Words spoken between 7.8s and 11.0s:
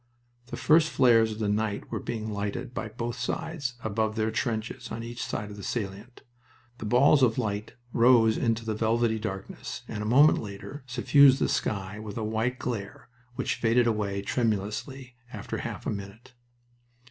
rose into the velvety darkness and a moment later